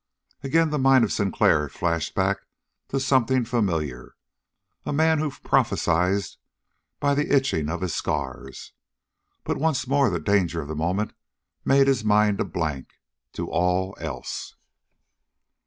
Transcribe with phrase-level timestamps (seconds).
[0.41, 2.39] Again the mind of Sinclair flashed back
[2.87, 4.15] to something familiar.
[4.83, 6.23] A man who prophesied
[6.99, 8.73] by the itching of his scars.
[9.43, 11.13] But once more the danger of the moment
[11.63, 12.95] made his mind a blank
[13.33, 14.55] to all else.